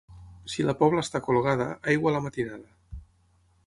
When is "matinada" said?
2.29-3.03